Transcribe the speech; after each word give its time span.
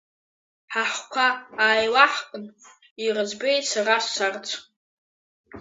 Ҳахқәа 0.73 1.27
ааилаҳкын 1.65 2.45
ирыӡбеит 3.03 3.65
сара 3.71 3.95
сцарц. 4.05 4.45